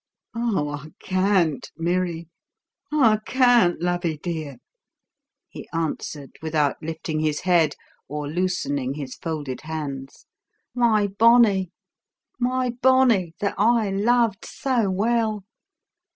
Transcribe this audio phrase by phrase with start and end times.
[0.33, 2.27] "Oh, I can't, Mirry
[2.91, 4.57] I can't, lovie, dear!"
[5.47, 7.75] he answered without lifting his head
[8.07, 10.25] or loosening his folded hands.
[10.73, 11.69] "My bonnie,
[12.39, 15.43] my bonnie, that I loved so well!